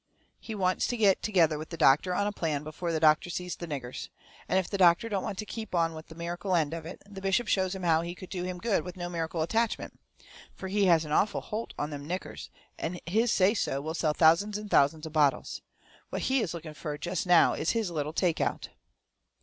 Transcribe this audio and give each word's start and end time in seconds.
He 0.39 0.55
wants 0.55 0.87
to 0.87 0.97
get 0.97 1.21
together 1.21 1.59
with 1.59 1.69
the 1.69 1.77
doctor 1.77 2.11
on 2.15 2.25
a 2.25 2.31
plan 2.31 2.63
before 2.63 2.91
the 2.91 2.99
doctor 2.99 3.29
sees 3.29 3.55
the 3.57 3.67
niggers. 3.67 4.09
And 4.49 4.57
if 4.57 4.67
the 4.67 4.79
doctor 4.79 5.09
don't 5.09 5.21
want 5.21 5.37
to 5.37 5.45
keep 5.45 5.75
on 5.75 5.93
with 5.93 6.07
the 6.07 6.15
miracle 6.15 6.55
end 6.55 6.73
of 6.73 6.87
it, 6.87 7.03
the 7.07 7.21
bishop 7.21 7.47
shows 7.47 7.75
him 7.75 7.83
how 7.83 8.01
he 8.01 8.15
could 8.15 8.31
do 8.31 8.41
him 8.43 8.57
good 8.57 8.83
with 8.83 8.97
no 8.97 9.09
miracle 9.09 9.43
attachment. 9.43 9.99
Fur 10.55 10.69
he 10.69 10.85
has 10.85 11.05
an 11.05 11.11
awful 11.11 11.39
holt 11.41 11.75
on 11.77 11.91
them 11.91 12.07
niggers, 12.09 12.49
and 12.79 12.99
his 13.05 13.31
say 13.31 13.53
so 13.53 13.79
will 13.79 13.93
sell 13.93 14.15
thousands 14.15 14.57
and 14.57 14.71
thousands 14.71 15.05
of 15.05 15.13
bottles. 15.13 15.61
What 16.09 16.23
he 16.23 16.41
is 16.41 16.55
looking 16.55 16.73
fur 16.73 16.97
jest 16.97 17.27
now 17.27 17.53
is 17.53 17.73
his 17.73 17.91
little 17.91 18.11
take 18.11 18.41
out. 18.41 18.69